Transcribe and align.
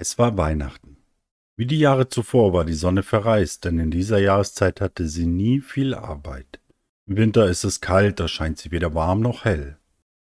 Es 0.00 0.16
war 0.16 0.38
Weihnachten. 0.38 0.96
Wie 1.58 1.66
die 1.66 1.78
Jahre 1.78 2.08
zuvor 2.08 2.54
war 2.54 2.64
die 2.64 2.72
Sonne 2.72 3.02
verreist, 3.02 3.66
denn 3.66 3.78
in 3.78 3.90
dieser 3.90 4.18
Jahreszeit 4.18 4.80
hatte 4.80 5.06
sie 5.06 5.26
nie 5.26 5.60
viel 5.60 5.92
Arbeit. 5.92 6.58
Im 7.06 7.18
Winter 7.18 7.46
ist 7.50 7.64
es 7.64 7.82
kalt, 7.82 8.18
da 8.18 8.26
scheint 8.26 8.56
sie 8.56 8.70
weder 8.70 8.94
warm 8.94 9.20
noch 9.20 9.44
hell. 9.44 9.76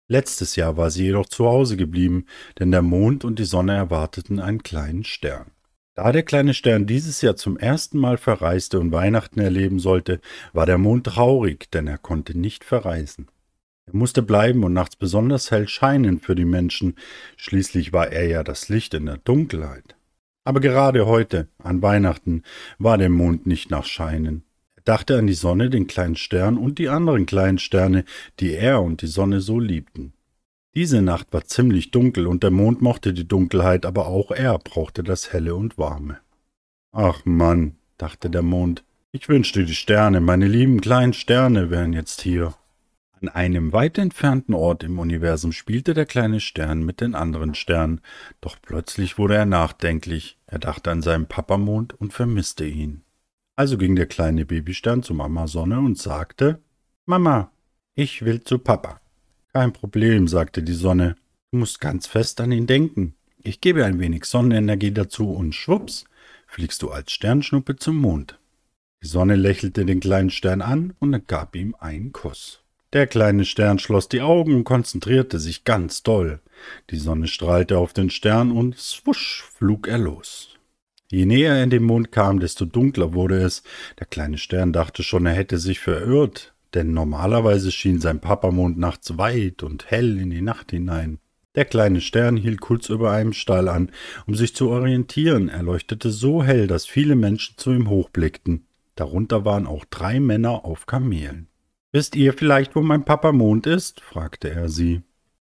Letztes 0.08 0.56
Jahr 0.56 0.76
war 0.76 0.90
sie 0.90 1.04
jedoch 1.04 1.26
zu 1.26 1.46
Hause 1.46 1.76
geblieben, 1.76 2.26
denn 2.58 2.72
der 2.72 2.82
Mond 2.82 3.24
und 3.24 3.38
die 3.38 3.44
Sonne 3.44 3.76
erwarteten 3.76 4.40
einen 4.40 4.64
kleinen 4.64 5.04
Stern. 5.04 5.52
Da 5.94 6.10
der 6.10 6.24
kleine 6.24 6.54
Stern 6.54 6.88
dieses 6.88 7.22
Jahr 7.22 7.36
zum 7.36 7.56
ersten 7.56 7.98
Mal 7.98 8.16
verreiste 8.16 8.80
und 8.80 8.90
Weihnachten 8.90 9.38
erleben 9.38 9.78
sollte, 9.78 10.20
war 10.52 10.66
der 10.66 10.78
Mond 10.78 11.06
traurig, 11.06 11.70
denn 11.70 11.86
er 11.86 11.98
konnte 11.98 12.36
nicht 12.36 12.64
verreisen. 12.64 13.28
Er 13.90 13.96
musste 13.96 14.20
bleiben 14.20 14.64
und 14.64 14.74
nachts 14.74 14.96
besonders 14.96 15.50
hell 15.50 15.66
scheinen 15.66 16.20
für 16.20 16.34
die 16.34 16.44
Menschen, 16.44 16.94
schließlich 17.38 17.94
war 17.94 18.12
er 18.12 18.26
ja 18.26 18.44
das 18.44 18.68
Licht 18.68 18.92
in 18.92 19.06
der 19.06 19.16
Dunkelheit. 19.16 19.96
Aber 20.44 20.60
gerade 20.60 21.06
heute, 21.06 21.48
an 21.58 21.80
Weihnachten, 21.80 22.42
war 22.78 22.98
der 22.98 23.08
Mond 23.08 23.46
nicht 23.46 23.70
nach 23.70 23.86
Scheinen. 23.86 24.44
Er 24.76 24.82
dachte 24.84 25.18
an 25.18 25.26
die 25.26 25.34
Sonne, 25.34 25.70
den 25.70 25.86
kleinen 25.86 26.16
Stern 26.16 26.58
und 26.58 26.78
die 26.78 26.90
anderen 26.90 27.24
kleinen 27.24 27.58
Sterne, 27.58 28.04
die 28.40 28.52
er 28.52 28.82
und 28.82 29.00
die 29.00 29.06
Sonne 29.06 29.40
so 29.40 29.58
liebten. 29.58 30.12
Diese 30.74 31.00
Nacht 31.00 31.32
war 31.32 31.44
ziemlich 31.44 31.90
dunkel 31.90 32.26
und 32.26 32.42
der 32.42 32.50
Mond 32.50 32.82
mochte 32.82 33.14
die 33.14 33.26
Dunkelheit, 33.26 33.86
aber 33.86 34.06
auch 34.06 34.30
er 34.30 34.58
brauchte 34.58 35.02
das 35.02 35.32
Helle 35.32 35.54
und 35.54 35.78
Warme. 35.78 36.18
Ach 36.92 37.24
Mann, 37.24 37.76
dachte 37.96 38.28
der 38.28 38.42
Mond, 38.42 38.84
ich 39.12 39.30
wünschte 39.30 39.64
die 39.64 39.74
Sterne, 39.74 40.20
meine 40.20 40.46
lieben 40.46 40.82
kleinen 40.82 41.14
Sterne 41.14 41.70
wären 41.70 41.94
jetzt 41.94 42.20
hier. 42.20 42.54
An 43.20 43.28
einem 43.28 43.72
weit 43.72 43.98
entfernten 43.98 44.54
Ort 44.54 44.84
im 44.84 45.00
Universum 45.00 45.50
spielte 45.50 45.92
der 45.92 46.06
kleine 46.06 46.38
Stern 46.38 46.84
mit 46.84 47.00
den 47.00 47.16
anderen 47.16 47.56
Sternen, 47.56 48.00
doch 48.40 48.56
plötzlich 48.62 49.18
wurde 49.18 49.34
er 49.34 49.46
nachdenklich, 49.46 50.38
er 50.46 50.60
dachte 50.60 50.92
an 50.92 51.02
seinen 51.02 51.26
Papamond 51.26 51.94
und 51.94 52.12
vermisste 52.12 52.64
ihn. 52.64 53.02
Also 53.56 53.76
ging 53.76 53.96
der 53.96 54.06
kleine 54.06 54.44
Babystern 54.44 55.02
zu 55.02 55.14
Mama 55.14 55.48
Sonne 55.48 55.80
und 55.80 55.98
sagte 55.98 56.60
Mama, 57.06 57.50
ich 57.96 58.24
will 58.24 58.44
zu 58.44 58.60
Papa. 58.60 59.00
Kein 59.52 59.72
Problem, 59.72 60.28
sagte 60.28 60.62
die 60.62 60.74
Sonne, 60.74 61.16
du 61.50 61.58
musst 61.58 61.80
ganz 61.80 62.06
fest 62.06 62.40
an 62.40 62.52
ihn 62.52 62.68
denken. 62.68 63.14
Ich 63.42 63.60
gebe 63.60 63.84
ein 63.84 63.98
wenig 63.98 64.26
Sonnenenergie 64.26 64.92
dazu 64.92 65.32
und 65.32 65.56
schwupps, 65.56 66.04
fliegst 66.46 66.82
du 66.82 66.90
als 66.90 67.10
Sternschnuppe 67.10 67.74
zum 67.74 67.96
Mond. 67.96 68.38
Die 69.02 69.08
Sonne 69.08 69.34
lächelte 69.34 69.84
den 69.84 69.98
kleinen 69.98 70.30
Stern 70.30 70.62
an 70.62 70.94
und 71.00 71.26
gab 71.26 71.56
ihm 71.56 71.74
einen 71.80 72.12
Kuss. 72.12 72.62
Der 72.94 73.06
kleine 73.06 73.44
Stern 73.44 73.78
schloss 73.78 74.08
die 74.08 74.22
Augen 74.22 74.54
und 74.54 74.64
konzentrierte 74.64 75.38
sich 75.38 75.64
ganz 75.64 76.02
doll. 76.02 76.40
Die 76.88 76.96
Sonne 76.96 77.28
strahlte 77.28 77.76
auf 77.76 77.92
den 77.92 78.08
Stern 78.08 78.50
und 78.50 78.78
swusch 78.78 79.44
flog 79.54 79.86
er 79.88 79.98
los. 79.98 80.56
Je 81.10 81.26
näher 81.26 81.56
er 81.56 81.64
in 81.64 81.70
den 81.70 81.82
Mond 81.82 82.12
kam, 82.12 82.40
desto 82.40 82.64
dunkler 82.64 83.12
wurde 83.12 83.42
es. 83.42 83.62
Der 83.98 84.06
kleine 84.06 84.38
Stern 84.38 84.72
dachte 84.72 85.02
schon, 85.02 85.26
er 85.26 85.34
hätte 85.34 85.58
sich 85.58 85.80
verirrt, 85.80 86.54
denn 86.72 86.94
normalerweise 86.94 87.72
schien 87.72 88.00
sein 88.00 88.20
Papamond 88.20 88.78
nachts 88.78 89.18
weit 89.18 89.62
und 89.62 89.90
hell 89.90 90.18
in 90.18 90.30
die 90.30 90.42
Nacht 90.42 90.70
hinein. 90.70 91.18
Der 91.56 91.66
kleine 91.66 92.00
Stern 92.00 92.36
hielt 92.36 92.60
kurz 92.60 92.88
über 92.88 93.10
einem 93.10 93.34
Stall 93.34 93.68
an, 93.68 93.90
um 94.26 94.34
sich 94.34 94.54
zu 94.54 94.70
orientieren. 94.70 95.48
Er 95.50 95.62
leuchtete 95.62 96.10
so 96.10 96.42
hell, 96.42 96.66
dass 96.66 96.86
viele 96.86 97.16
Menschen 97.16 97.58
zu 97.58 97.70
ihm 97.72 97.90
hochblickten. 97.90 98.66
Darunter 98.94 99.44
waren 99.44 99.66
auch 99.66 99.84
drei 99.84 100.20
Männer 100.20 100.64
auf 100.64 100.86
Kamelen. 100.86 101.48
Wisst 101.98 102.14
ihr 102.14 102.32
vielleicht, 102.32 102.76
wo 102.76 102.80
mein 102.80 103.04
Papa 103.04 103.32
Mond 103.32 103.66
ist? 103.66 104.00
fragte 104.02 104.48
er 104.48 104.68
sie. 104.68 105.02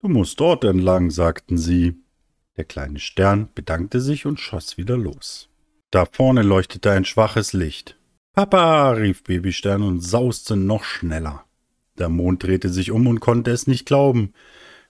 Du 0.02 0.08
musst 0.08 0.40
dort 0.40 0.64
entlang, 0.64 1.12
sagten 1.12 1.58
sie. 1.58 1.96
Der 2.56 2.64
kleine 2.64 3.00
Stern 3.00 3.50
bedankte 3.54 4.00
sich 4.00 4.26
und 4.26 4.40
schoss 4.40 4.78
wieder 4.78 4.96
los. 4.96 5.50
Da 5.92 6.06
vorne 6.06 6.42
leuchtete 6.42 6.92
ein 6.92 7.04
schwaches 7.04 7.52
Licht. 7.52 8.00
Papa, 8.32 8.92
rief 8.92 9.22
Babystern 9.26 9.84
und 9.84 10.00
sauste 10.00 10.56
noch 10.56 10.86
schneller. 10.86 11.44
Der 11.98 12.08
Mond 12.08 12.42
drehte 12.42 12.70
sich 12.70 12.92
um 12.92 13.08
und 13.08 13.20
konnte 13.20 13.52
es 13.52 13.68
nicht 13.68 13.86
glauben. 13.86 14.32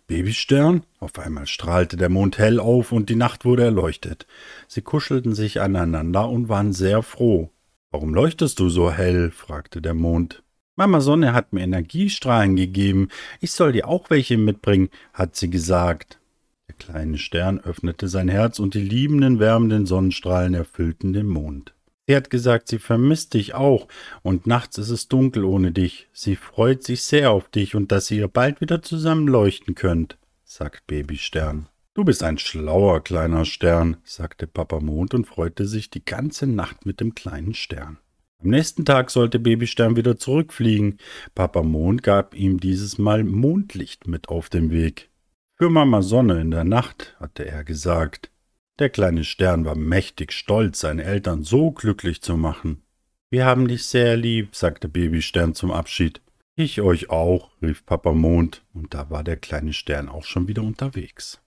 Babystern? 0.05 0.83
Auf 0.99 1.17
einmal 1.17 1.47
strahlte 1.47 1.97
der 1.97 2.09
Mond 2.09 2.37
hell 2.37 2.59
auf 2.59 2.91
und 2.91 3.09
die 3.09 3.15
Nacht 3.15 3.43
wurde 3.43 3.63
erleuchtet. 3.63 4.27
Sie 4.67 4.83
kuschelten 4.83 5.33
sich 5.33 5.59
aneinander 5.59 6.29
und 6.29 6.47
waren 6.47 6.73
sehr 6.73 7.01
froh. 7.01 7.49
Warum 7.89 8.13
leuchtest 8.13 8.59
du 8.59 8.69
so 8.69 8.91
hell? 8.91 9.31
fragte 9.31 9.81
der 9.81 9.95
Mond. 9.95 10.43
Mama 10.79 11.01
Sonne 11.01 11.33
hat 11.33 11.51
mir 11.51 11.59
Energiestrahlen 11.59 12.55
gegeben. 12.55 13.09
Ich 13.41 13.51
soll 13.51 13.73
dir 13.73 13.89
auch 13.89 14.09
welche 14.09 14.37
mitbringen, 14.37 14.87
hat 15.13 15.35
sie 15.35 15.49
gesagt. 15.49 16.21
Der 16.69 16.75
kleine 16.75 17.17
Stern 17.17 17.59
öffnete 17.59 18.07
sein 18.07 18.29
Herz 18.29 18.59
und 18.59 18.75
die 18.75 18.81
liebenden, 18.81 19.39
wärmenden 19.39 19.85
Sonnenstrahlen 19.85 20.53
erfüllten 20.53 21.11
den 21.11 21.27
Mond. 21.27 21.73
Sie 22.07 22.15
hat 22.15 22.29
gesagt, 22.29 22.69
sie 22.69 22.79
vermisst 22.79 23.33
dich 23.33 23.53
auch, 23.55 23.89
und 24.21 24.47
nachts 24.47 24.77
ist 24.77 24.89
es 24.89 25.09
dunkel 25.09 25.43
ohne 25.43 25.73
dich. 25.73 26.07
Sie 26.13 26.37
freut 26.37 26.81
sich 26.81 27.03
sehr 27.03 27.31
auf 27.31 27.49
dich 27.49 27.75
und 27.75 27.91
dass 27.91 28.09
ihr 28.09 28.29
bald 28.29 28.61
wieder 28.61 28.81
zusammen 28.81 29.27
leuchten 29.27 29.75
könnt, 29.75 30.17
sagt 30.45 30.87
Babystern. 30.87 31.67
Du 31.93 32.05
bist 32.05 32.23
ein 32.23 32.37
schlauer 32.37 33.03
kleiner 33.03 33.43
Stern, 33.43 33.97
sagte 34.05 34.47
Papa 34.47 34.79
Mond 34.79 35.13
und 35.13 35.27
freute 35.27 35.67
sich 35.67 35.89
die 35.89 36.05
ganze 36.05 36.47
Nacht 36.47 36.85
mit 36.85 37.01
dem 37.01 37.15
kleinen 37.15 37.53
Stern. 37.53 37.97
Am 38.41 38.51
nächsten 38.51 38.85
Tag 38.85 39.11
sollte 39.11 39.37
Babystern 39.37 39.97
wieder 39.97 40.17
zurückfliegen. 40.17 40.97
Papa 41.35 41.61
Mond 41.61 42.03
gab 42.03 42.33
ihm 42.33 42.59
dieses 42.59 42.97
Mal 42.97 43.25
Mondlicht 43.25 44.07
mit 44.07 44.29
auf 44.29 44.47
den 44.47 44.71
Weg. 44.71 45.09
Für 45.57 45.69
Mama 45.69 46.01
Sonne 46.01 46.39
in 46.39 46.51
der 46.51 46.63
Nacht, 46.63 47.17
hatte 47.19 47.45
er 47.45 47.65
gesagt. 47.65 48.31
Der 48.79 48.89
kleine 48.89 49.25
Stern 49.25 49.65
war 49.65 49.75
mächtig 49.75 50.31
stolz, 50.31 50.79
seine 50.79 51.03
Eltern 51.03 51.43
so 51.43 51.71
glücklich 51.71 52.21
zu 52.21 52.37
machen. 52.37 52.81
Wir 53.29 53.45
haben 53.45 53.67
dich 53.67 53.85
sehr 53.85 54.15
lieb, 54.15 54.55
sagte 54.55 54.87
Babystern 54.87 55.53
zum 55.53 55.71
Abschied. 55.71 56.21
Ich 56.55 56.79
euch 56.79 57.09
auch, 57.09 57.51
rief 57.61 57.85
Papa 57.85 58.13
Mond, 58.13 58.63
und 58.73 58.93
da 58.93 59.09
war 59.09 59.25
der 59.25 59.35
kleine 59.35 59.73
Stern 59.73 60.07
auch 60.07 60.23
schon 60.23 60.47
wieder 60.47 60.63
unterwegs. 60.63 61.41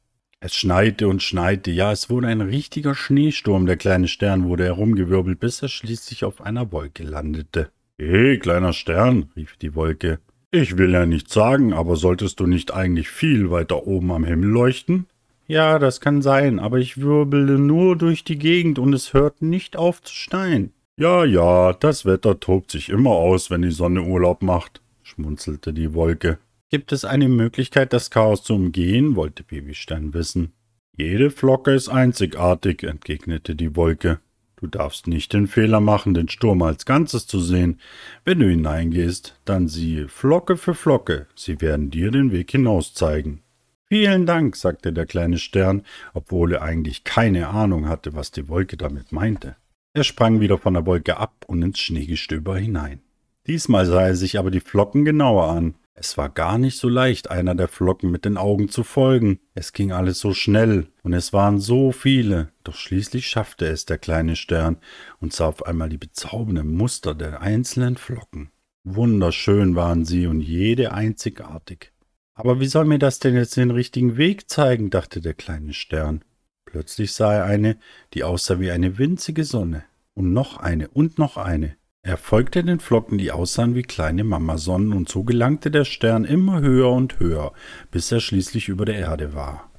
Es 0.44 0.56
schneite 0.56 1.06
und 1.06 1.22
schneite, 1.22 1.70
ja, 1.70 1.92
es 1.92 2.10
wurde 2.10 2.26
ein 2.26 2.40
richtiger 2.40 2.96
Schneesturm. 2.96 3.64
Der 3.64 3.76
kleine 3.76 4.08
Stern 4.08 4.48
wurde 4.48 4.64
herumgewirbelt, 4.64 5.38
bis 5.38 5.62
er 5.62 5.68
schließlich 5.68 6.24
auf 6.24 6.40
einer 6.40 6.72
Wolke 6.72 7.04
landete. 7.04 7.70
Hey, 7.96 8.40
kleiner 8.40 8.72
Stern, 8.72 9.30
rief 9.36 9.56
die 9.56 9.76
Wolke. 9.76 10.18
Ich 10.50 10.76
will 10.76 10.90
ja 10.90 11.06
nichts 11.06 11.32
sagen, 11.32 11.72
aber 11.72 11.94
solltest 11.94 12.40
du 12.40 12.48
nicht 12.48 12.74
eigentlich 12.74 13.08
viel 13.08 13.52
weiter 13.52 13.86
oben 13.86 14.10
am 14.10 14.24
Himmel 14.24 14.48
leuchten? 14.48 15.06
Ja, 15.46 15.78
das 15.78 16.00
kann 16.00 16.22
sein, 16.22 16.58
aber 16.58 16.78
ich 16.78 17.00
wirbele 17.00 17.60
nur 17.60 17.94
durch 17.94 18.24
die 18.24 18.36
Gegend 18.38 18.80
und 18.80 18.92
es 18.94 19.12
hört 19.12 19.42
nicht 19.42 19.76
auf 19.76 20.02
zu 20.02 20.12
schneien. 20.12 20.72
Ja, 20.96 21.24
ja, 21.24 21.72
das 21.72 22.04
Wetter 22.04 22.40
tobt 22.40 22.72
sich 22.72 22.88
immer 22.88 23.10
aus, 23.10 23.48
wenn 23.48 23.62
die 23.62 23.70
Sonne 23.70 24.02
Urlaub 24.02 24.42
macht, 24.42 24.80
schmunzelte 25.04 25.72
die 25.72 25.94
Wolke. 25.94 26.38
Gibt 26.72 26.90
es 26.90 27.04
eine 27.04 27.28
Möglichkeit, 27.28 27.92
das 27.92 28.10
Chaos 28.10 28.44
zu 28.44 28.54
umgehen? 28.54 29.14
wollte 29.14 29.42
Babystern 29.42 30.14
wissen. 30.14 30.54
Jede 30.96 31.30
Flocke 31.30 31.72
ist 31.72 31.90
einzigartig, 31.90 32.84
entgegnete 32.84 33.54
die 33.54 33.76
Wolke. 33.76 34.20
Du 34.56 34.68
darfst 34.68 35.06
nicht 35.06 35.34
den 35.34 35.48
Fehler 35.48 35.80
machen, 35.80 36.14
den 36.14 36.30
Sturm 36.30 36.62
als 36.62 36.86
Ganzes 36.86 37.26
zu 37.26 37.40
sehen. 37.40 37.78
Wenn 38.24 38.38
du 38.38 38.48
hineingehst, 38.48 39.38
dann 39.44 39.68
siehe 39.68 40.08
Flocke 40.08 40.56
für 40.56 40.72
Flocke, 40.72 41.26
sie 41.34 41.60
werden 41.60 41.90
dir 41.90 42.10
den 42.10 42.32
Weg 42.32 42.50
hinaus 42.50 42.94
zeigen. 42.94 43.42
Vielen 43.84 44.24
Dank, 44.24 44.56
sagte 44.56 44.94
der 44.94 45.04
kleine 45.04 45.36
Stern, 45.36 45.82
obwohl 46.14 46.54
er 46.54 46.62
eigentlich 46.62 47.04
keine 47.04 47.48
Ahnung 47.48 47.86
hatte, 47.86 48.14
was 48.14 48.30
die 48.30 48.48
Wolke 48.48 48.78
damit 48.78 49.12
meinte. 49.12 49.56
Er 49.92 50.04
sprang 50.04 50.40
wieder 50.40 50.56
von 50.56 50.72
der 50.72 50.86
Wolke 50.86 51.18
ab 51.18 51.44
und 51.46 51.60
ins 51.60 51.80
Schneegestöber 51.80 52.56
hinein. 52.56 53.02
Diesmal 53.46 53.84
sah 53.84 54.06
er 54.06 54.16
sich 54.16 54.38
aber 54.38 54.50
die 54.50 54.60
Flocken 54.60 55.04
genauer 55.04 55.50
an. 55.50 55.74
Es 55.94 56.16
war 56.16 56.30
gar 56.30 56.56
nicht 56.56 56.78
so 56.78 56.88
leicht, 56.88 57.30
einer 57.30 57.54
der 57.54 57.68
Flocken 57.68 58.10
mit 58.10 58.24
den 58.24 58.38
Augen 58.38 58.68
zu 58.70 58.82
folgen. 58.82 59.40
Es 59.54 59.72
ging 59.72 59.92
alles 59.92 60.20
so 60.20 60.32
schnell, 60.32 60.88
und 61.02 61.12
es 61.12 61.32
waren 61.32 61.58
so 61.60 61.92
viele, 61.92 62.50
doch 62.64 62.74
schließlich 62.74 63.28
schaffte 63.28 63.66
es 63.66 63.84
der 63.84 63.98
kleine 63.98 64.34
Stern 64.34 64.78
und 65.20 65.34
sah 65.34 65.46
auf 65.46 65.66
einmal 65.66 65.90
die 65.90 65.98
bezaubernden 65.98 66.74
Muster 66.74 67.14
der 67.14 67.42
einzelnen 67.42 67.96
Flocken. 67.96 68.50
Wunderschön 68.84 69.76
waren 69.76 70.04
sie 70.04 70.26
und 70.26 70.40
jede 70.40 70.92
einzigartig. 70.92 71.92
Aber 72.34 72.58
wie 72.58 72.66
soll 72.66 72.86
mir 72.86 72.98
das 72.98 73.18
denn 73.18 73.34
jetzt 73.34 73.56
den 73.56 73.70
richtigen 73.70 74.16
Weg 74.16 74.48
zeigen? 74.48 74.88
dachte 74.88 75.20
der 75.20 75.34
kleine 75.34 75.74
Stern. 75.74 76.24
Plötzlich 76.64 77.12
sah 77.12 77.34
er 77.34 77.44
eine, 77.44 77.76
die 78.14 78.24
aussah 78.24 78.58
wie 78.58 78.70
eine 78.70 78.96
winzige 78.96 79.44
Sonne, 79.44 79.84
und 80.14 80.32
noch 80.32 80.56
eine 80.56 80.88
und 80.88 81.18
noch 81.18 81.36
eine. 81.36 81.76
Er 82.04 82.16
folgte 82.16 82.64
den 82.64 82.80
Flocken, 82.80 83.16
die 83.16 83.30
aussahen 83.30 83.76
wie 83.76 83.82
kleine 83.82 84.24
Mamasonnen, 84.24 84.92
und 84.92 85.08
so 85.08 85.22
gelangte 85.22 85.70
der 85.70 85.84
Stern 85.84 86.24
immer 86.24 86.60
höher 86.60 86.90
und 86.90 87.20
höher, 87.20 87.52
bis 87.92 88.10
er 88.10 88.18
schließlich 88.18 88.68
über 88.68 88.84
der 88.84 88.96
Erde 88.96 89.34
war. 89.34 89.70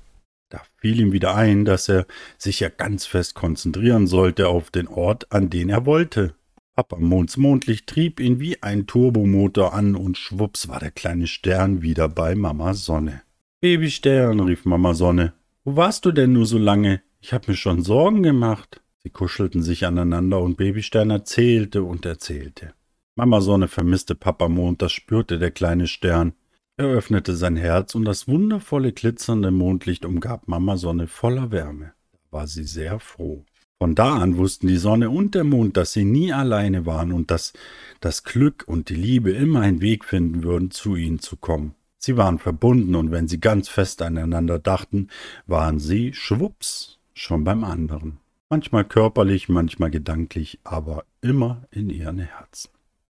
Da 0.47 0.61
fiel 0.77 0.99
ihm 1.01 1.11
wieder 1.11 1.35
ein, 1.35 1.65
dass 1.65 1.89
er 1.89 2.05
sich 2.37 2.61
ja 2.61 2.69
ganz 2.69 3.05
fest 3.05 3.35
konzentrieren 3.35 4.07
sollte 4.07 4.47
auf 4.47 4.71
den 4.71 4.87
Ort, 4.87 5.33
an 5.33 5.49
den 5.49 5.69
er 5.69 5.85
wollte. 5.85 6.33
Papa 6.75 6.97
Monds 6.97 7.37
Mondlicht 7.37 7.87
trieb 7.87 8.19
ihn 8.19 8.39
wie 8.39 8.63
ein 8.63 8.87
Turbomotor 8.87 9.73
an, 9.73 9.95
und 9.95 10.17
schwupps 10.17 10.69
war 10.69 10.79
der 10.79 10.91
kleine 10.91 11.27
Stern 11.27 11.81
wieder 11.81 12.07
bei 12.07 12.35
Mama 12.35 12.73
Sonne. 12.73 13.21
Babystern, 13.59 14.39
rief 14.39 14.63
Mama 14.63 14.93
Sonne, 14.93 15.33
wo 15.65 15.75
warst 15.75 16.05
du 16.05 16.11
denn 16.11 16.33
nur 16.33 16.45
so 16.45 16.57
lange? 16.57 17.01
Ich 17.19 17.33
habe 17.33 17.51
mir 17.51 17.57
schon 17.57 17.83
Sorgen 17.83 18.23
gemacht. 18.23 18.82
Sie 19.03 19.09
kuschelten 19.09 19.61
sich 19.61 19.85
aneinander 19.85 20.39
und 20.39 20.55
Babystern 20.55 21.09
erzählte 21.09 21.83
und 21.83 22.05
erzählte. 22.05 22.73
Mama 23.15 23.41
Sonne 23.41 23.67
vermisste 23.67 24.15
Papa 24.15 24.47
Mond, 24.47 24.81
das 24.81 24.93
spürte 24.93 25.39
der 25.39 25.51
kleine 25.51 25.87
Stern. 25.87 26.33
Er 26.77 26.87
öffnete 26.87 27.35
sein 27.35 27.57
Herz 27.57 27.95
und 27.95 28.05
das 28.05 28.29
wundervolle 28.29 28.93
glitzernde 28.93 29.51
Mondlicht 29.51 30.05
umgab 30.05 30.47
Mama 30.47 30.77
Sonne 30.77 31.07
voller 31.07 31.51
Wärme. 31.51 31.93
Da 32.13 32.19
war 32.31 32.47
sie 32.47 32.63
sehr 32.63 32.99
froh. 32.99 33.45
Von 33.77 33.93
da 33.93 34.15
an 34.15 34.37
wussten 34.37 34.67
die 34.67 34.77
Sonne 34.77 35.09
und 35.09 35.35
der 35.35 35.43
Mond, 35.43 35.75
dass 35.75 35.91
sie 35.91 36.05
nie 36.05 36.31
alleine 36.31 36.85
waren 36.85 37.11
und 37.11 37.29
dass 37.29 37.51
das 37.99 38.23
Glück 38.23 38.63
und 38.65 38.87
die 38.87 38.95
Liebe 38.95 39.31
immer 39.31 39.59
einen 39.59 39.81
Weg 39.81 40.05
finden 40.05 40.43
würden, 40.43 40.71
zu 40.71 40.95
ihnen 40.95 41.19
zu 41.19 41.35
kommen. 41.35 41.75
Sie 41.97 42.15
waren 42.15 42.39
verbunden 42.39 42.95
und 42.95 43.11
wenn 43.11 43.27
sie 43.27 43.41
ganz 43.41 43.67
fest 43.67 44.01
aneinander 44.01 44.59
dachten, 44.59 45.09
waren 45.45 45.79
sie 45.79 46.13
schwupps 46.13 46.99
schon 47.13 47.43
beim 47.43 47.65
anderen. 47.65 48.22
Manchmal 48.53 48.85
körperlich, 48.85 49.49
manchmal 49.49 49.89
gedanklich, 49.89 50.59
aber 50.63 51.05
immer 51.21 51.63
in 51.71 51.89
ihren 51.89 52.19
Herzen. 52.19 52.69